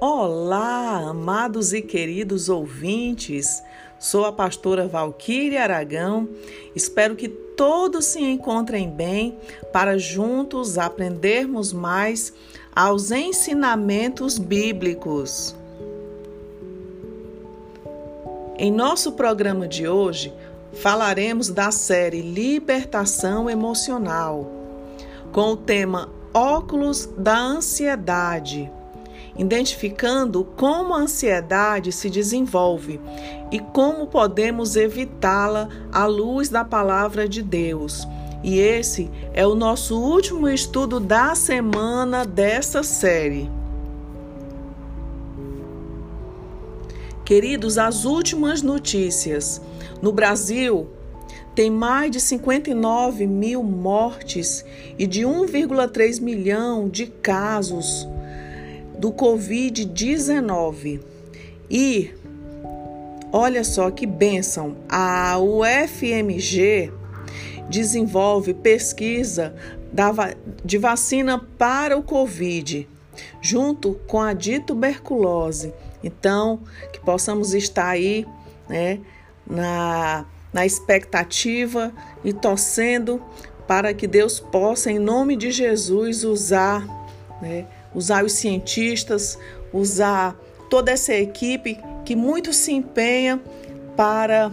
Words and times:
Olá, 0.00 1.08
amados 1.08 1.72
e 1.72 1.82
queridos 1.82 2.48
ouvintes. 2.48 3.64
Sou 3.98 4.26
a 4.26 4.32
pastora 4.32 4.86
Valquíria 4.86 5.64
Aragão. 5.64 6.28
Espero 6.72 7.16
que 7.16 7.28
todos 7.28 8.04
se 8.04 8.20
encontrem 8.20 8.88
bem 8.88 9.36
para 9.72 9.98
juntos 9.98 10.78
aprendermos 10.78 11.72
mais 11.72 12.32
aos 12.72 13.10
ensinamentos 13.10 14.38
bíblicos. 14.38 15.56
Em 18.56 18.70
nosso 18.70 19.12
programa 19.12 19.66
de 19.66 19.88
hoje, 19.88 20.32
falaremos 20.74 21.48
da 21.48 21.72
série 21.72 22.22
Libertação 22.22 23.50
Emocional, 23.50 24.48
com 25.32 25.54
o 25.54 25.56
tema 25.56 26.08
Óculos 26.32 27.04
da 27.18 27.36
Ansiedade 27.36 28.77
identificando 29.38 30.44
como 30.56 30.92
a 30.92 30.98
ansiedade 30.98 31.92
se 31.92 32.10
desenvolve 32.10 33.00
e 33.52 33.60
como 33.60 34.08
podemos 34.08 34.74
evitá-la 34.74 35.68
à 35.92 36.04
luz 36.06 36.48
da 36.48 36.64
palavra 36.64 37.28
de 37.28 37.40
Deus. 37.40 38.06
E 38.42 38.58
esse 38.58 39.08
é 39.32 39.46
o 39.46 39.54
nosso 39.54 39.98
último 39.98 40.48
estudo 40.48 40.98
da 40.98 41.34
semana 41.34 42.24
dessa 42.24 42.82
série. 42.82 43.48
Queridos, 47.24 47.78
as 47.78 48.04
últimas 48.04 48.62
notícias. 48.62 49.60
No 50.00 50.12
Brasil, 50.12 50.88
tem 51.54 51.70
mais 51.70 52.10
de 52.10 52.20
59 52.20 53.26
mil 53.26 53.62
mortes 53.62 54.64
e 54.98 55.06
de 55.06 55.22
1,3 55.22 56.20
milhão 56.20 56.88
de 56.88 57.06
casos 57.06 58.08
do 58.98 59.12
Covid-19. 59.12 61.00
E 61.70 62.14
olha 63.32 63.62
só 63.62 63.90
que 63.90 64.06
bênção, 64.06 64.76
a 64.88 65.38
UFMG 65.38 66.92
desenvolve 67.68 68.54
pesquisa 68.54 69.54
de 70.64 70.78
vacina 70.78 71.38
para 71.58 71.96
o 71.96 72.02
Covid, 72.02 72.88
junto 73.40 73.94
com 74.06 74.20
a 74.20 74.32
de 74.32 74.60
tuberculose. 74.60 75.72
Então, 76.02 76.60
que 76.92 77.00
possamos 77.00 77.54
estar 77.54 77.88
aí, 77.88 78.26
né, 78.68 79.00
na, 79.46 80.24
na 80.52 80.64
expectativa 80.64 81.92
e 82.24 82.32
torcendo 82.32 83.22
para 83.66 83.92
que 83.92 84.06
Deus 84.06 84.40
possa, 84.40 84.90
em 84.90 84.98
nome 84.98 85.36
de 85.36 85.50
Jesus, 85.50 86.24
usar, 86.24 86.86
né, 87.42 87.66
usar 87.94 88.24
os 88.24 88.32
cientistas, 88.32 89.38
usar 89.72 90.36
toda 90.68 90.90
essa 90.90 91.14
equipe 91.14 91.78
que 92.04 92.14
muito 92.14 92.52
se 92.52 92.72
empenha 92.72 93.40
para 93.96 94.52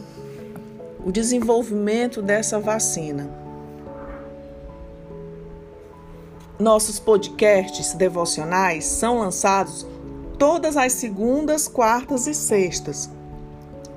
o 1.06 1.12
desenvolvimento 1.12 2.22
dessa 2.22 2.60
vacina. 2.60 3.30
Nossos 6.58 7.00
podcasts 7.00 7.94
devocionais 7.94 8.86
são 8.86 9.20
lançados 9.20 9.86
todas 10.40 10.78
as 10.78 10.94
segundas, 10.94 11.68
quartas 11.68 12.28
e 12.28 12.34
sextas, 12.34 13.10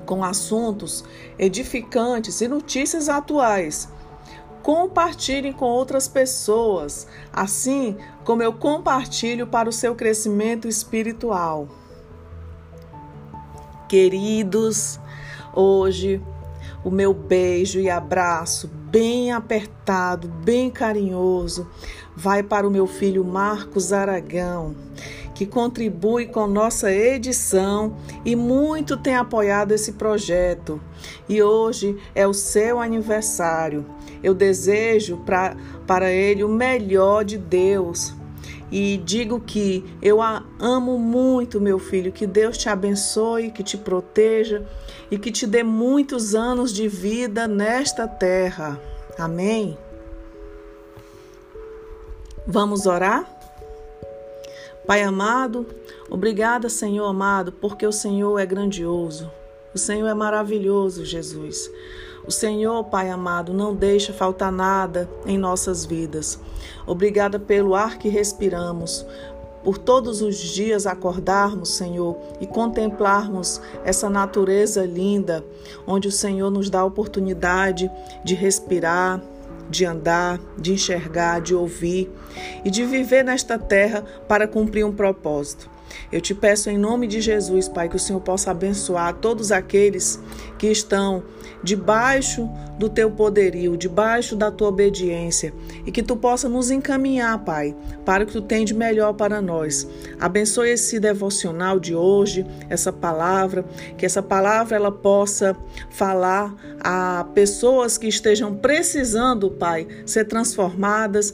com 0.05 0.23
assuntos 0.23 1.03
edificantes 1.37 2.41
e 2.41 2.47
notícias 2.47 3.07
atuais 3.07 3.87
compartilhem 4.69 5.51
com 5.51 5.65
outras 5.65 6.07
pessoas, 6.07 7.07
assim 7.33 7.97
como 8.23 8.43
eu 8.43 8.53
compartilho 8.53 9.47
para 9.47 9.67
o 9.67 9.73
seu 9.73 9.95
crescimento 9.95 10.67
espiritual. 10.67 11.67
Queridos, 13.87 14.99
hoje 15.55 16.21
o 16.85 16.91
meu 16.91 17.15
beijo 17.15 17.79
e 17.79 17.89
abraço 17.89 18.67
bem 18.67 19.31
apertado, 19.31 20.27
bem 20.27 20.69
carinhoso, 20.69 21.67
vai 22.15 22.43
para 22.43 22.67
o 22.67 22.71
meu 22.71 22.85
filho 22.85 23.25
Marcos 23.25 23.91
Aragão, 23.91 24.75
que 25.33 25.47
contribui 25.47 26.27
com 26.27 26.45
nossa 26.45 26.91
edição 26.91 27.97
e 28.23 28.35
muito 28.35 28.95
tem 28.97 29.15
apoiado 29.15 29.71
esse 29.71 29.93
projeto. 29.93 30.79
E 31.27 31.41
hoje 31.41 31.97
é 32.13 32.27
o 32.27 32.35
seu 32.35 32.79
aniversário. 32.79 33.83
Eu 34.23 34.33
desejo 34.33 35.17
pra, 35.25 35.55
para 35.87 36.11
ele 36.11 36.43
o 36.43 36.49
melhor 36.49 37.23
de 37.23 37.37
Deus. 37.37 38.13
E 38.71 38.97
digo 38.97 39.39
que 39.39 39.83
eu 40.01 40.19
amo 40.21 40.97
muito, 40.99 41.59
meu 41.59 41.79
filho. 41.79 42.11
Que 42.11 42.27
Deus 42.27 42.57
te 42.57 42.69
abençoe, 42.69 43.51
que 43.51 43.63
te 43.63 43.77
proteja 43.77 44.65
e 45.09 45.17
que 45.17 45.31
te 45.31 45.47
dê 45.47 45.63
muitos 45.63 46.35
anos 46.35 46.71
de 46.71 46.87
vida 46.87 47.47
nesta 47.47 48.07
terra. 48.07 48.79
Amém? 49.17 49.77
Vamos 52.45 52.85
orar? 52.85 53.27
Pai 54.85 55.03
amado, 55.03 55.67
obrigada, 56.09 56.67
Senhor 56.67 57.05
amado, 57.05 57.51
porque 57.51 57.85
o 57.85 57.91
Senhor 57.91 58.39
é 58.39 58.45
grandioso. 58.45 59.31
O 59.71 59.77
Senhor 59.77 60.07
é 60.07 60.15
maravilhoso, 60.15 61.05
Jesus. 61.05 61.69
O 62.29 62.31
Senhor, 62.31 62.83
Pai 62.83 63.09
amado, 63.09 63.55
não 63.55 63.73
deixa 63.73 64.13
faltar 64.13 64.51
nada 64.51 65.09
em 65.25 65.35
nossas 65.35 65.83
vidas. 65.83 66.39
Obrigada 66.85 67.39
pelo 67.39 67.73
ar 67.73 67.97
que 67.97 68.07
respiramos, 68.07 69.03
por 69.63 69.79
todos 69.79 70.21
os 70.21 70.37
dias 70.37 70.85
acordarmos, 70.85 71.69
Senhor, 71.69 72.15
e 72.39 72.45
contemplarmos 72.45 73.59
essa 73.83 74.11
natureza 74.11 74.85
linda, 74.85 75.43
onde 75.87 76.07
o 76.07 76.11
Senhor 76.11 76.51
nos 76.51 76.69
dá 76.69 76.81
a 76.81 76.85
oportunidade 76.85 77.89
de 78.23 78.35
respirar, 78.35 79.19
de 79.67 79.83
andar, 79.87 80.39
de 80.55 80.73
enxergar, 80.73 81.41
de 81.41 81.55
ouvir 81.55 82.11
e 82.63 82.69
de 82.69 82.85
viver 82.85 83.25
nesta 83.25 83.57
terra 83.57 84.03
para 84.27 84.47
cumprir 84.47 84.83
um 84.83 84.95
propósito. 84.95 85.67
Eu 86.11 86.21
te 86.21 86.33
peço 86.33 86.69
em 86.69 86.77
nome 86.77 87.07
de 87.07 87.21
Jesus, 87.21 87.67
Pai, 87.67 87.89
que 87.89 87.95
o 87.95 87.99
Senhor 87.99 88.19
possa 88.21 88.51
abençoar 88.51 89.13
todos 89.15 89.51
aqueles 89.51 90.19
que 90.57 90.67
estão 90.67 91.23
debaixo 91.63 92.49
do 92.77 92.87
teu 92.87 93.11
poderio, 93.11 93.75
debaixo 93.75 94.35
da 94.35 94.49
tua 94.49 94.69
obediência 94.69 95.53
e 95.85 95.91
que 95.91 96.01
tu 96.01 96.15
possa 96.15 96.47
nos 96.47 96.71
encaminhar, 96.71 97.43
Pai, 97.43 97.75
para 98.05 98.23
o 98.23 98.27
que 98.27 98.33
tu 98.33 98.41
tem 98.41 98.63
de 98.63 98.73
melhor 98.73 99.13
para 99.13 99.41
nós. 99.41 99.87
Abençoe 100.19 100.69
esse 100.69 100.99
devocional 100.99 101.79
de 101.79 101.93
hoje, 101.93 102.45
essa 102.69 102.93
palavra, 102.93 103.65
que 103.97 104.05
essa 104.05 104.23
palavra 104.23 104.77
ela 104.77 104.91
possa 104.91 105.55
falar 105.89 106.55
a 106.79 107.25
pessoas 107.33 107.97
que 107.97 108.07
estejam 108.07 108.55
precisando, 108.55 109.51
Pai, 109.51 109.85
ser 110.05 110.25
transformadas 110.25 111.33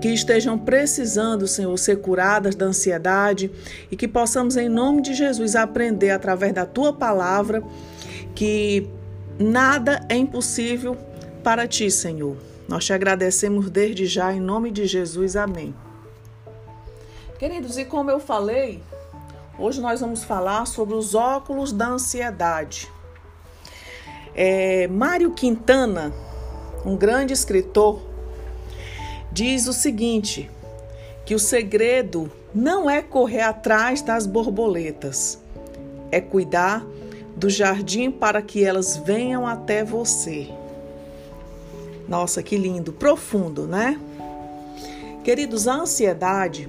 que 0.00 0.08
estejam 0.08 0.58
precisando, 0.58 1.46
Senhor, 1.46 1.76
ser 1.78 2.00
curadas 2.00 2.54
da 2.54 2.66
ansiedade 2.66 3.50
e 3.90 3.96
que 3.96 4.08
possamos, 4.08 4.56
em 4.56 4.68
nome 4.68 5.02
de 5.02 5.14
Jesus, 5.14 5.54
aprender 5.56 6.10
através 6.10 6.52
da 6.52 6.66
tua 6.66 6.92
palavra 6.92 7.62
que 8.34 8.88
nada 9.38 10.04
é 10.08 10.16
impossível 10.16 10.96
para 11.42 11.66
ti, 11.66 11.90
Senhor. 11.90 12.36
Nós 12.68 12.84
te 12.84 12.92
agradecemos 12.92 13.70
desde 13.70 14.06
já, 14.06 14.32
em 14.32 14.40
nome 14.40 14.70
de 14.70 14.86
Jesus. 14.86 15.36
Amém. 15.36 15.74
Queridos, 17.38 17.76
e 17.76 17.84
como 17.84 18.10
eu 18.10 18.18
falei, 18.18 18.82
hoje 19.58 19.80
nós 19.80 20.00
vamos 20.00 20.24
falar 20.24 20.66
sobre 20.66 20.94
os 20.94 21.14
óculos 21.14 21.72
da 21.72 21.88
ansiedade. 21.88 22.90
É, 24.34 24.88
Mário 24.88 25.30
Quintana, 25.32 26.12
um 26.84 26.96
grande 26.96 27.32
escritor, 27.32 28.13
diz 29.34 29.66
o 29.66 29.72
seguinte: 29.72 30.48
que 31.26 31.34
o 31.34 31.38
segredo 31.38 32.30
não 32.54 32.88
é 32.88 33.02
correr 33.02 33.40
atrás 33.40 34.00
das 34.00 34.26
borboletas, 34.26 35.38
é 36.10 36.20
cuidar 36.20 36.86
do 37.36 37.50
jardim 37.50 38.12
para 38.12 38.40
que 38.40 38.64
elas 38.64 38.96
venham 38.96 39.44
até 39.44 39.84
você. 39.84 40.48
Nossa, 42.08 42.42
que 42.42 42.56
lindo, 42.56 42.92
profundo, 42.92 43.66
né? 43.66 44.00
Queridos, 45.24 45.66
a 45.66 45.74
ansiedade 45.74 46.68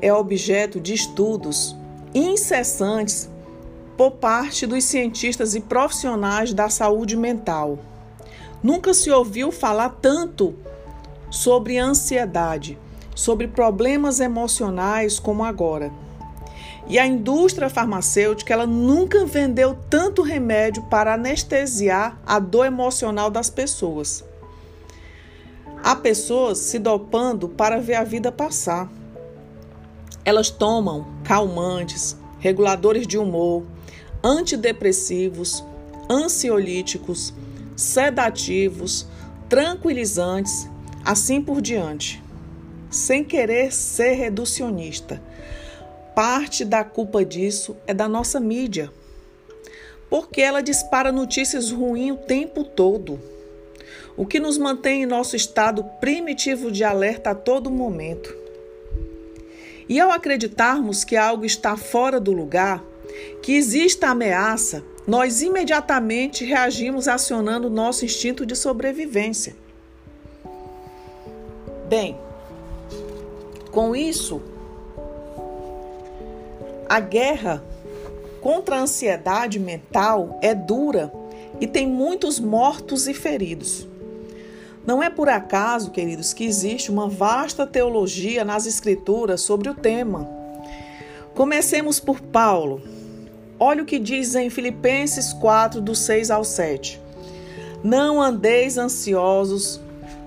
é 0.00 0.12
objeto 0.12 0.80
de 0.80 0.94
estudos 0.94 1.76
incessantes 2.12 3.30
por 3.96 4.12
parte 4.12 4.66
dos 4.66 4.84
cientistas 4.84 5.54
e 5.54 5.60
profissionais 5.60 6.52
da 6.52 6.68
saúde 6.68 7.16
mental. 7.16 7.78
Nunca 8.62 8.94
se 8.94 9.10
ouviu 9.10 9.52
falar 9.52 9.90
tanto 10.00 10.56
sobre 11.32 11.78
ansiedade, 11.78 12.78
sobre 13.14 13.48
problemas 13.48 14.20
emocionais 14.20 15.18
como 15.18 15.42
agora. 15.42 15.90
E 16.86 16.98
a 16.98 17.06
indústria 17.06 17.70
farmacêutica 17.70 18.52
ela 18.52 18.66
nunca 18.66 19.24
vendeu 19.24 19.74
tanto 19.88 20.20
remédio 20.20 20.82
para 20.84 21.14
anestesiar 21.14 22.20
a 22.26 22.38
dor 22.38 22.66
emocional 22.66 23.30
das 23.30 23.48
pessoas. 23.48 24.22
Há 25.82 25.96
pessoas 25.96 26.58
se 26.58 26.78
dopando 26.78 27.48
para 27.48 27.80
ver 27.80 27.94
a 27.94 28.04
vida 28.04 28.30
passar. 28.30 28.90
Elas 30.24 30.50
tomam 30.50 31.06
calmantes, 31.24 32.14
reguladores 32.40 33.06
de 33.06 33.16
humor, 33.16 33.64
antidepressivos, 34.22 35.64
ansiolíticos, 36.10 37.32
sedativos, 37.74 39.06
tranquilizantes, 39.48 40.68
assim 41.04 41.40
por 41.40 41.60
diante. 41.60 42.22
Sem 42.90 43.24
querer 43.24 43.72
ser 43.72 44.12
reducionista, 44.12 45.22
parte 46.14 46.64
da 46.64 46.84
culpa 46.84 47.24
disso 47.24 47.76
é 47.86 47.94
da 47.94 48.06
nossa 48.06 48.38
mídia, 48.38 48.92
porque 50.10 50.42
ela 50.42 50.60
dispara 50.60 51.10
notícias 51.10 51.70
ruins 51.70 52.12
o 52.12 52.16
tempo 52.18 52.64
todo, 52.64 53.18
o 54.14 54.26
que 54.26 54.38
nos 54.38 54.58
mantém 54.58 55.04
em 55.04 55.06
nosso 55.06 55.34
estado 55.34 55.84
primitivo 56.00 56.70
de 56.70 56.84
alerta 56.84 57.30
a 57.30 57.34
todo 57.34 57.70
momento. 57.70 58.36
E 59.88 59.98
ao 59.98 60.10
acreditarmos 60.10 61.02
que 61.02 61.16
algo 61.16 61.46
está 61.46 61.76
fora 61.76 62.20
do 62.20 62.32
lugar, 62.32 62.84
que 63.42 63.54
exista 63.54 64.08
ameaça, 64.08 64.84
nós 65.06 65.42
imediatamente 65.42 66.44
reagimos 66.44 67.08
acionando 67.08 67.68
nosso 67.68 68.04
instinto 68.04 68.46
de 68.46 68.54
sobrevivência. 68.54 69.56
Bem, 71.92 72.16
com 73.70 73.94
isso, 73.94 74.40
a 76.88 76.98
guerra 76.98 77.62
contra 78.40 78.76
a 78.76 78.80
ansiedade 78.80 79.58
mental 79.58 80.38
é 80.40 80.54
dura 80.54 81.12
e 81.60 81.66
tem 81.66 81.86
muitos 81.86 82.40
mortos 82.40 83.06
e 83.06 83.12
feridos. 83.12 83.86
Não 84.86 85.02
é 85.02 85.10
por 85.10 85.28
acaso, 85.28 85.90
queridos, 85.90 86.32
que 86.32 86.46
existe 86.46 86.90
uma 86.90 87.10
vasta 87.10 87.66
teologia 87.66 88.42
nas 88.42 88.64
Escrituras 88.64 89.42
sobre 89.42 89.68
o 89.68 89.74
tema. 89.74 90.26
Comecemos 91.34 92.00
por 92.00 92.22
Paulo. 92.22 92.80
Olha 93.60 93.82
o 93.82 93.86
que 93.86 93.98
diz 93.98 94.34
em 94.34 94.48
Filipenses 94.48 95.34
4, 95.34 95.78
do 95.78 95.94
6 95.94 96.30
ao 96.30 96.42
7. 96.42 96.98
Não 97.84 98.18
andeis 98.18 98.78
ansiosos 98.78 99.78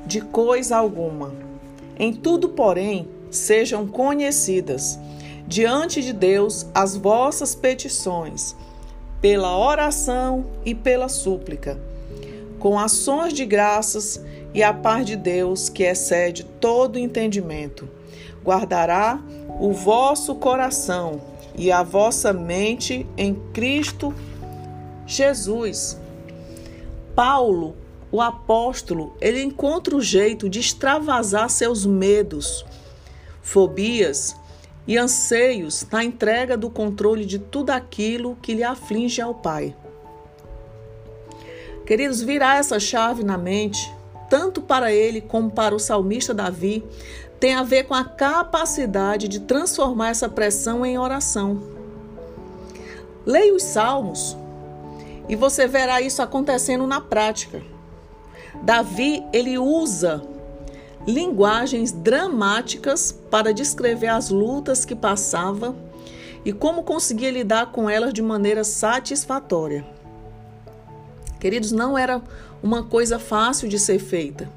de 0.05 0.21
coisa 0.21 0.77
alguma. 0.77 1.54
Em 1.97 2.13
tudo, 2.13 2.49
porém, 2.49 3.07
sejam 3.29 3.87
conhecidas 3.87 4.99
diante 5.47 6.01
de 6.01 6.11
Deus 6.11 6.65
as 6.73 6.95
vossas 6.95 7.53
petições, 7.53 8.55
pela 9.21 9.57
oração 9.57 10.45
e 10.65 10.75
pela 10.75 11.07
súplica, 11.07 11.79
com 12.59 12.77
ações 12.77 13.33
de 13.33 13.45
graças 13.45 14.23
e 14.53 14.63
a 14.63 14.73
paz 14.73 15.05
de 15.05 15.15
Deus, 15.15 15.69
que 15.69 15.83
excede 15.83 16.43
todo 16.43 16.99
entendimento, 16.99 17.87
guardará 18.43 19.21
o 19.59 19.71
vosso 19.71 20.35
coração 20.35 21.21
e 21.57 21.71
a 21.71 21.83
vossa 21.83 22.33
mente 22.33 23.05
em 23.17 23.35
Cristo 23.53 24.13
Jesus. 25.05 25.97
Paulo, 27.15 27.75
o 28.11 28.21
apóstolo, 28.21 29.15
ele 29.19 29.41
encontra 29.41 29.95
o 29.95 30.01
jeito 30.01 30.49
de 30.49 30.59
extravasar 30.59 31.49
seus 31.49 31.85
medos, 31.85 32.65
fobias 33.41 34.35
e 34.87 34.97
anseios 34.97 35.85
na 35.91 36.03
entrega 36.03 36.55
do 36.55 36.69
controle 36.69 37.25
de 37.25 37.39
tudo 37.39 37.71
aquilo 37.71 38.37
que 38.41 38.53
lhe 38.53 38.63
aflige 38.63 39.21
ao 39.21 39.33
Pai. 39.33 39.75
Queridos, 41.85 42.21
virar 42.21 42.57
essa 42.57 42.79
chave 42.79 43.23
na 43.23 43.37
mente 43.37 43.95
tanto 44.29 44.61
para 44.61 44.91
ele 44.91 45.21
como 45.21 45.49
para 45.49 45.75
o 45.75 45.79
salmista 45.79 46.33
Davi, 46.33 46.83
tem 47.39 47.53
a 47.53 47.63
ver 47.63 47.83
com 47.83 47.93
a 47.93 48.03
capacidade 48.03 49.27
de 49.27 49.41
transformar 49.41 50.09
essa 50.09 50.29
pressão 50.29 50.85
em 50.85 50.97
oração. 50.97 51.61
Leia 53.25 53.53
os 53.53 53.63
salmos 53.63 54.35
e 55.27 55.35
você 55.35 55.67
verá 55.67 56.01
isso 56.01 56.21
acontecendo 56.21 56.87
na 56.87 57.01
prática. 57.01 57.61
Davi, 58.63 59.23
ele 59.31 59.57
usa 59.57 60.23
linguagens 61.07 61.91
dramáticas 61.91 63.11
para 63.29 63.53
descrever 63.53 64.07
as 64.07 64.29
lutas 64.29 64.85
que 64.85 64.95
passava 64.95 65.75
e 66.43 66.51
como 66.51 66.83
conseguia 66.83 67.31
lidar 67.31 67.71
com 67.71 67.89
elas 67.89 68.13
de 68.13 68.21
maneira 68.21 68.63
satisfatória. 68.63 69.85
Queridos, 71.39 71.71
não 71.71 71.97
era 71.97 72.21
uma 72.63 72.83
coisa 72.83 73.19
fácil 73.19 73.69
de 73.69 73.77
ser 73.77 73.99
feita. 73.99 74.49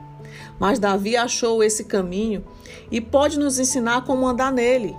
Mas 0.58 0.78
Davi 0.78 1.16
achou 1.16 1.62
esse 1.62 1.84
caminho 1.84 2.44
e 2.90 3.00
pode 3.00 3.38
nos 3.38 3.58
ensinar 3.58 4.04
como 4.04 4.26
andar 4.26 4.52
nele. 4.52 4.96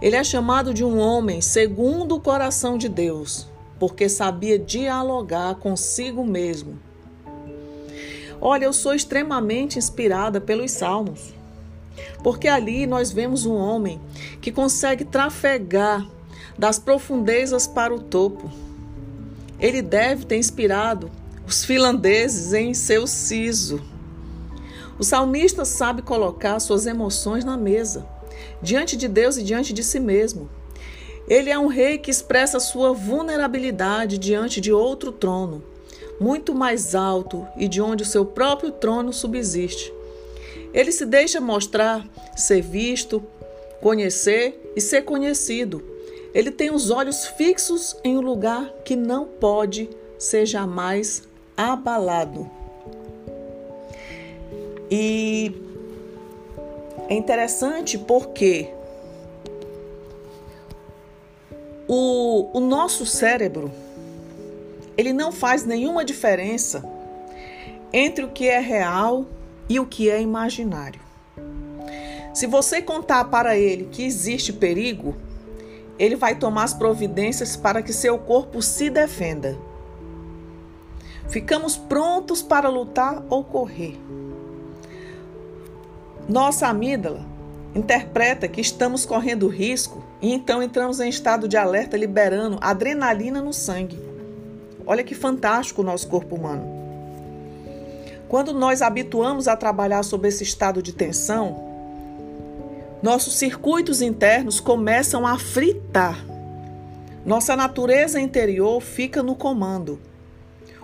Ele 0.00 0.16
é 0.16 0.22
chamado 0.22 0.72
de 0.72 0.84
um 0.84 0.98
homem 0.98 1.40
segundo 1.40 2.16
o 2.16 2.20
coração 2.20 2.78
de 2.78 2.88
Deus, 2.88 3.48
porque 3.78 4.08
sabia 4.08 4.58
dialogar 4.58 5.56
consigo 5.56 6.24
mesmo. 6.24 6.78
Olha, 8.40 8.66
eu 8.66 8.72
sou 8.72 8.94
extremamente 8.94 9.78
inspirada 9.78 10.40
pelos 10.40 10.70
Salmos, 10.70 11.34
porque 12.22 12.46
ali 12.46 12.86
nós 12.86 13.10
vemos 13.10 13.44
um 13.44 13.54
homem 13.54 14.00
que 14.40 14.52
consegue 14.52 15.04
trafegar 15.04 16.06
das 16.56 16.78
profundezas 16.78 17.66
para 17.66 17.94
o 17.94 18.00
topo. 18.00 18.50
Ele 19.58 19.82
deve 19.82 20.24
ter 20.24 20.36
inspirado 20.36 21.10
os 21.46 21.64
finlandeses 21.64 22.52
em 22.52 22.74
seu 22.74 23.06
siso. 23.06 23.82
O 24.98 25.04
salmista 25.04 25.64
sabe 25.64 26.02
colocar 26.02 26.60
suas 26.60 26.86
emoções 26.86 27.44
na 27.44 27.56
mesa, 27.56 28.06
diante 28.62 28.96
de 28.96 29.08
Deus 29.08 29.36
e 29.36 29.42
diante 29.42 29.72
de 29.72 29.82
si 29.82 29.98
mesmo. 29.98 30.48
Ele 31.28 31.50
é 31.50 31.58
um 31.58 31.66
rei 31.66 31.98
que 31.98 32.10
expressa 32.10 32.58
sua 32.58 32.92
vulnerabilidade 32.92 34.16
diante 34.16 34.60
de 34.60 34.72
outro 34.72 35.12
trono, 35.12 35.62
muito 36.20 36.54
mais 36.54 36.94
alto 36.94 37.46
e 37.56 37.68
de 37.68 37.80
onde 37.80 38.02
o 38.02 38.06
seu 38.06 38.24
próprio 38.24 38.70
trono 38.70 39.12
subsiste. 39.12 39.92
Ele 40.72 40.92
se 40.92 41.06
deixa 41.06 41.40
mostrar, 41.40 42.06
ser 42.36 42.60
visto, 42.60 43.22
conhecer 43.80 44.72
e 44.76 44.80
ser 44.80 45.02
conhecido. 45.02 45.82
Ele 46.34 46.50
tem 46.50 46.70
os 46.70 46.90
olhos 46.90 47.26
fixos 47.26 47.96
em 48.04 48.18
um 48.18 48.20
lugar 48.20 48.70
que 48.84 48.94
não 48.94 49.24
pode 49.24 49.88
ser 50.18 50.44
jamais 50.44 51.22
abalado. 51.56 52.50
E 54.90 55.52
é 57.08 57.14
interessante 57.14 57.96
porque 57.96 58.68
o, 61.86 62.50
o 62.52 62.60
nosso 62.60 63.06
cérebro 63.06 63.70
ele 64.98 65.12
não 65.12 65.30
faz 65.30 65.64
nenhuma 65.64 66.04
diferença 66.04 66.84
entre 67.92 68.24
o 68.24 68.30
que 68.30 68.48
é 68.48 68.58
real 68.58 69.24
e 69.68 69.78
o 69.78 69.86
que 69.86 70.10
é 70.10 70.20
imaginário. 70.20 71.00
Se 72.34 72.48
você 72.48 72.82
contar 72.82 73.26
para 73.26 73.56
ele 73.56 73.88
que 73.92 74.04
existe 74.04 74.52
perigo, 74.52 75.14
ele 76.00 76.16
vai 76.16 76.34
tomar 76.34 76.64
as 76.64 76.74
providências 76.74 77.56
para 77.56 77.80
que 77.80 77.92
seu 77.92 78.18
corpo 78.18 78.60
se 78.60 78.90
defenda. 78.90 79.56
Ficamos 81.28 81.76
prontos 81.76 82.42
para 82.42 82.68
lutar 82.68 83.22
ou 83.30 83.44
correr. 83.44 83.96
Nossa 86.28 86.66
amígdala 86.66 87.24
interpreta 87.74 88.48
que 88.48 88.60
estamos 88.60 89.06
correndo 89.06 89.46
risco 89.46 90.02
e 90.20 90.32
então 90.32 90.60
entramos 90.60 90.98
em 90.98 91.08
estado 91.08 91.46
de 91.46 91.56
alerta 91.56 91.96
liberando 91.96 92.58
adrenalina 92.60 93.40
no 93.40 93.52
sangue. 93.52 94.07
Olha 94.90 95.04
que 95.04 95.14
fantástico 95.14 95.82
o 95.82 95.84
nosso 95.84 96.08
corpo 96.08 96.34
humano. 96.34 96.64
Quando 98.26 98.54
nós 98.54 98.80
habituamos 98.80 99.46
a 99.46 99.54
trabalhar 99.54 100.02
sob 100.02 100.26
esse 100.26 100.42
estado 100.42 100.82
de 100.82 100.94
tensão, 100.94 101.62
nossos 103.02 103.34
circuitos 103.34 104.00
internos 104.00 104.60
começam 104.60 105.26
a 105.26 105.38
fritar. 105.38 106.24
Nossa 107.22 107.54
natureza 107.54 108.18
interior 108.18 108.80
fica 108.80 109.22
no 109.22 109.34
comando. 109.34 110.00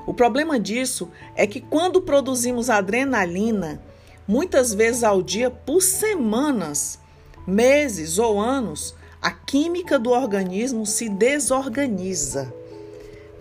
O 0.06 0.12
problema 0.12 0.60
disso 0.60 1.10
é 1.34 1.46
que 1.46 1.62
quando 1.62 2.02
produzimos 2.02 2.68
adrenalina, 2.68 3.80
muitas 4.28 4.74
vezes 4.74 5.02
ao 5.02 5.22
dia, 5.22 5.50
por 5.50 5.80
semanas, 5.80 6.98
meses 7.46 8.18
ou 8.18 8.38
anos, 8.38 8.94
a 9.22 9.30
química 9.30 9.98
do 9.98 10.10
organismo 10.10 10.84
se 10.84 11.08
desorganiza. 11.08 12.52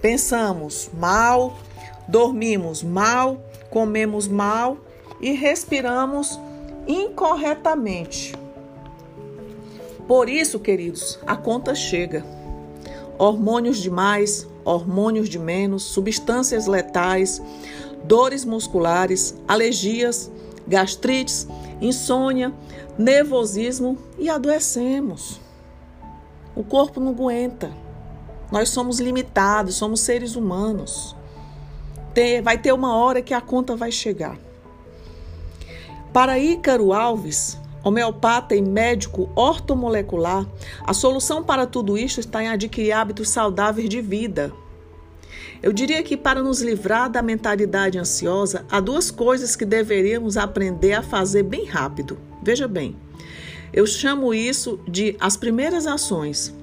Pensamos 0.04 0.90
mal, 0.94 1.56
dormimos 2.10 2.84
mal, 2.84 3.42
comemos 3.70 4.28
mal 4.28 4.78
e 5.22 5.32
respiramos 5.32 6.38
incorretamente. 6.86 8.36
Por 10.06 10.28
isso, 10.28 10.60
queridos, 10.60 11.18
a 11.26 11.38
conta 11.38 11.74
chega. 11.74 12.26
Hormônios 13.18 13.78
demais, 13.78 14.46
hormônios 14.66 15.30
de 15.30 15.40
menos, 15.40 15.84
substâncias 15.84 16.68
letais, 16.68 17.42
dores 18.04 18.44
musculares, 18.44 19.34
alergias, 19.48 20.30
gastrites, 20.68 21.48
insônia, 21.80 22.54
nervosismo 22.98 23.98
e 24.20 24.30
adoecemos. 24.30 25.40
O 26.54 26.62
corpo 26.62 27.00
não 27.00 27.12
aguenta. 27.12 27.83
Nós 28.54 28.70
somos 28.70 29.00
limitados, 29.00 29.74
somos 29.74 30.02
seres 30.02 30.36
humanos. 30.36 31.16
vai 32.44 32.56
ter 32.56 32.72
uma 32.72 32.96
hora 32.96 33.20
que 33.20 33.34
a 33.34 33.42
conta 33.42 33.76
vai 33.76 33.92
chegar. 33.92 34.38
Para 36.14 36.38
Ícaro 36.38 36.94
Alves, 36.94 37.58
homeopata 37.84 38.56
e 38.56 38.62
médico 38.62 39.28
ortomolecular, 39.36 40.46
a 40.86 40.94
solução 40.94 41.44
para 41.44 41.66
tudo 41.66 41.98
isto 41.98 42.20
está 42.20 42.44
em 42.44 42.50
adquirir 42.50 42.92
hábitos 42.92 43.30
saudáveis 43.30 43.90
de 43.90 44.02
vida. 44.02 44.54
Eu 45.60 45.74
diria 45.74 46.04
que 46.04 46.16
para 46.16 46.44
nos 46.44 46.62
livrar 46.62 47.10
da 47.10 47.24
mentalidade 47.24 47.98
ansiosa, 47.98 48.68
há 48.70 48.80
duas 48.80 49.10
coisas 49.10 49.56
que 49.56 49.66
deveríamos 49.66 50.38
aprender 50.38 50.94
a 50.94 51.02
fazer 51.02 51.42
bem 51.42 51.66
rápido. 51.66 52.20
Veja 52.44 52.68
bem, 52.68 52.96
eu 53.74 53.88
chamo 53.88 54.32
isso 54.32 54.80
de 54.88 55.18
as 55.20 55.36
primeiras 55.36 55.88
ações. 55.88 56.54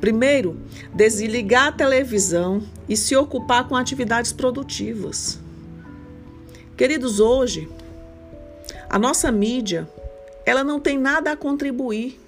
Primeiro, 0.00 0.56
desligar 0.94 1.68
a 1.68 1.72
televisão 1.72 2.62
e 2.88 2.96
se 2.96 3.16
ocupar 3.16 3.66
com 3.68 3.76
atividades 3.76 4.32
produtivas. 4.32 5.38
Queridos, 6.76 7.18
hoje 7.18 7.68
a 8.88 8.98
nossa 8.98 9.30
mídia, 9.30 9.88
ela 10.46 10.64
não 10.64 10.80
tem 10.80 10.96
nada 10.96 11.32
a 11.32 11.36
contribuir. 11.36 12.18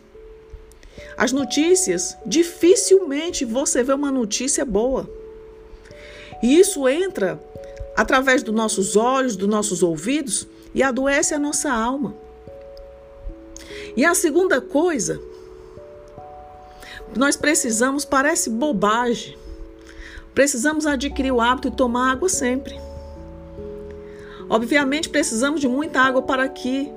As 1.17 1.33
notícias, 1.33 2.17
dificilmente 2.27 3.45
você 3.45 3.83
vê 3.83 3.95
uma 3.95 4.11
notícia 4.11 4.65
boa. 4.65 5.09
E 6.43 6.59
isso 6.59 6.87
entra 6.89 7.41
através 7.97 8.43
dos 8.43 8.55
nossos 8.55 8.95
olhos, 8.97 9.37
dos 9.37 9.49
nossos 9.49 9.83
ouvidos 9.83 10.47
e 10.75 10.83
adoece 10.83 11.33
a 11.35 11.39
nossa 11.39 11.73
alma. 11.73 12.15
E 13.97 14.05
a 14.05 14.15
segunda 14.15 14.61
coisa, 14.61 15.21
nós 17.17 17.37
precisamos, 17.37 18.05
parece 18.05 18.51
bobagem, 18.51 19.37
precisamos 20.35 20.87
adquirir 20.87 21.33
o 21.33 21.41
hábito 21.41 21.71
de 21.71 21.77
tomar 21.77 22.13
água 22.13 22.29
sempre. 22.29 22.79
Obviamente, 24.49 25.09
precisamos 25.09 25.61
de 25.61 25.69
muita 25.69 26.01
água 26.01 26.23
para 26.23 26.49
que 26.49 26.91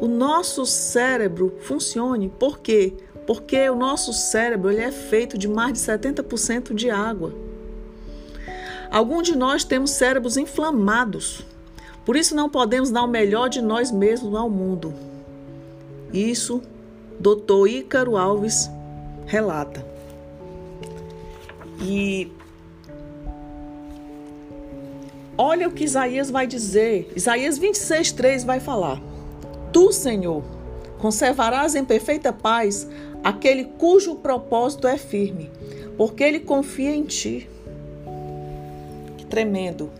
o 0.00 0.06
nosso 0.06 0.64
cérebro 0.66 1.54
funcione. 1.62 2.28
Por 2.38 2.58
quê? 2.58 2.94
Porque 3.26 3.68
o 3.68 3.74
nosso 3.74 4.12
cérebro 4.12 4.70
ele 4.70 4.82
é 4.82 4.92
feito 4.92 5.36
de 5.36 5.48
mais 5.48 5.72
de 5.72 5.78
70% 5.80 6.74
de 6.74 6.90
água. 6.90 7.32
Alguns 8.90 9.24
de 9.26 9.36
nós 9.36 9.64
temos 9.64 9.90
cérebros 9.90 10.36
inflamados. 10.36 11.44
Por 12.04 12.16
isso 12.16 12.34
não 12.34 12.48
podemos 12.48 12.90
dar 12.90 13.02
o 13.02 13.08
melhor 13.08 13.48
de 13.48 13.60
nós 13.60 13.90
mesmos 13.90 14.34
ao 14.34 14.48
mundo. 14.48 14.94
Isso 16.12 16.62
Dr. 17.20 17.68
Ícaro 17.68 18.16
Alves 18.16 18.70
relata. 19.28 19.86
E 21.80 22.32
Olha 25.40 25.68
o 25.68 25.70
que 25.70 25.84
Isaías 25.84 26.32
vai 26.32 26.48
dizer. 26.48 27.12
Isaías 27.14 27.58
26, 27.58 28.10
3 28.10 28.42
vai 28.42 28.58
falar: 28.58 29.00
Tu, 29.72 29.92
Senhor, 29.92 30.42
conservarás 30.98 31.76
em 31.76 31.84
perfeita 31.84 32.32
paz 32.32 32.88
aquele 33.22 33.64
cujo 33.64 34.16
propósito 34.16 34.88
é 34.88 34.98
firme, 34.98 35.48
porque 35.96 36.24
ele 36.24 36.40
confia 36.40 36.92
em 36.92 37.04
ti. 37.04 37.48
Que 39.16 39.26
tremendo. 39.26 39.92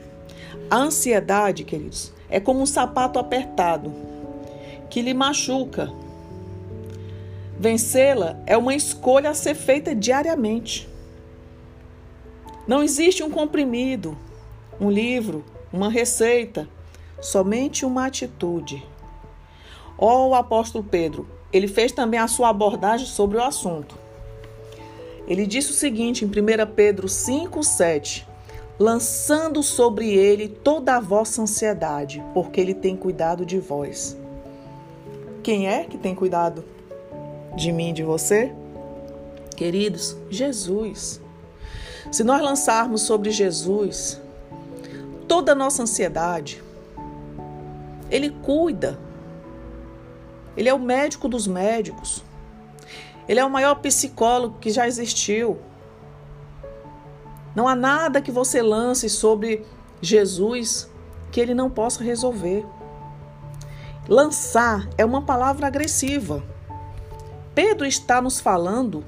A 0.69 0.77
ansiedade, 0.79 1.63
queridos, 1.63 2.13
é 2.29 2.41
como 2.41 2.61
um 2.61 2.67
sapato 2.67 3.21
apertado 3.21 3.95
que 4.91 5.01
lhe 5.01 5.15
machuca. 5.15 5.89
Vencê-la 7.59 8.37
é 8.47 8.57
uma 8.57 8.73
escolha 8.73 9.31
a 9.31 9.35
ser 9.35 9.57
feita 9.57 9.93
diariamente. 9.93 10.89
Não 12.69 12.85
existe 12.85 13.23
um 13.23 13.31
comprimido, 13.31 14.17
um 14.81 14.89
livro, 14.89 15.45
uma 15.73 15.91
receita, 15.91 16.69
somente 17.21 17.85
uma 17.85 18.07
atitude. 18.07 18.87
Ó 19.99 20.27
oh, 20.27 20.29
o 20.29 20.35
apóstolo 20.37 20.85
Pedro, 20.85 21.27
ele 21.53 21.67
fez 21.67 21.91
também 21.91 22.21
a 22.21 22.29
sua 22.29 22.51
abordagem 22.51 23.07
sobre 23.07 23.39
o 23.39 23.43
assunto. 23.43 23.99
Ele 25.27 25.45
disse 25.45 25.73
o 25.73 25.75
seguinte 25.75 26.25
em 26.25 26.29
1 26.29 26.31
Pedro 26.77 27.09
5, 27.09 27.65
7: 27.65 28.25
lançando 28.79 29.65
sobre 29.65 30.15
ele 30.15 30.47
toda 30.47 30.95
a 30.95 31.01
vossa 31.01 31.43
ansiedade, 31.43 32.23
porque 32.33 32.61
ele 32.61 32.75
tem 32.75 32.97
cuidado 32.97 33.45
de 33.45 33.59
vós. 33.59 34.17
Quem 35.43 35.67
é 35.67 35.83
que 35.85 35.99
tem 35.99 36.15
cuidado 36.15 36.65
de 37.57 37.73
mim 37.73 37.91
e 37.91 37.93
de 37.93 38.03
você? 38.03 38.53
Queridos, 39.57 40.17
Jesus. 40.31 41.21
Se 42.11 42.25
nós 42.25 42.43
lançarmos 42.43 43.03
sobre 43.03 43.31
Jesus 43.31 44.21
toda 45.29 45.53
a 45.53 45.55
nossa 45.55 45.83
ansiedade. 45.83 46.63
Ele 48.11 48.31
cuida. 48.31 48.99
Ele 50.57 50.69
é 50.69 50.75
o 50.75 50.79
médico 50.79 51.29
dos 51.29 51.47
médicos. 51.47 52.25
Ele 53.29 53.39
é 53.39 53.45
o 53.45 53.51
maior 53.51 53.77
psicólogo 53.77 54.59
que 54.59 54.71
já 54.71 54.89
existiu. 54.89 55.59
Não 57.55 57.69
há 57.69 57.77
nada 57.77 58.23
que 58.23 58.33
você 58.33 58.63
lance 58.63 59.09
sobre 59.11 59.65
Jesus 60.01 60.91
que 61.31 61.41
ele 61.41 61.53
não 61.53 61.69
possa 61.69 62.03
resolver. 62.03 62.65
Lançar 64.09 64.89
é 64.97 65.05
uma 65.05 65.23
palavra 65.23 65.67
agressiva. 65.67 66.43
Pedro 67.59 67.89
está 67.89 68.23
nos 68.23 68.39
falando 68.39 69.05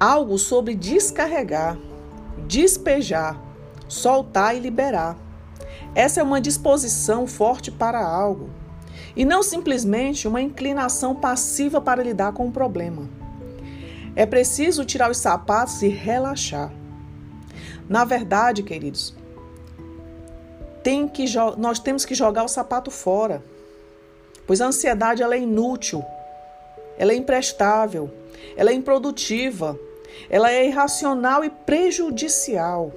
algo 0.00 0.36
sobre 0.36 0.74
descarregar, 0.74 1.78
despejar 2.48 3.40
soltar 3.86 4.56
e 4.56 4.58
liberar. 4.58 5.16
Essa 5.94 6.18
é 6.18 6.24
uma 6.24 6.40
disposição 6.40 7.24
forte 7.24 7.70
para 7.70 8.04
algo 8.04 8.50
e 9.14 9.24
não 9.24 9.44
simplesmente 9.44 10.26
uma 10.26 10.42
inclinação 10.42 11.14
passiva 11.14 11.80
para 11.80 12.02
lidar 12.02 12.32
com 12.32 12.48
o 12.48 12.50
problema. 12.50 13.08
É 14.16 14.26
preciso 14.26 14.84
tirar 14.84 15.08
os 15.08 15.18
sapatos 15.18 15.82
e 15.82 15.88
relaxar. 15.88 16.72
Na 17.88 18.04
verdade, 18.04 18.64
queridos, 18.64 19.14
tem 20.82 21.06
que 21.06 21.26
nós 21.56 21.78
temos 21.78 22.04
que 22.04 22.16
jogar 22.16 22.42
o 22.42 22.48
sapato 22.48 22.90
fora, 22.90 23.40
pois 24.48 24.60
a 24.60 24.66
ansiedade 24.66 25.22
ela 25.22 25.36
é 25.36 25.38
inútil, 25.38 26.04
ela 26.98 27.12
é 27.12 27.16
imprestável, 27.16 28.10
ela 28.56 28.70
é 28.70 28.74
improdutiva, 28.74 29.78
ela 30.28 30.50
é 30.50 30.66
irracional 30.66 31.44
e 31.44 31.50
prejudicial. 31.50 32.92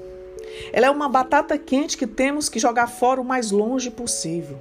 Ela 0.72 0.88
é 0.88 0.90
uma 0.90 1.10
batata 1.10 1.58
quente 1.58 1.98
que 1.98 2.08
temos 2.08 2.48
que 2.50 2.60
jogar 2.60 2.88
fora 2.88 3.20
o 3.20 3.26
mais 3.26 3.52
longe 3.52 3.90
possível. 3.92 4.58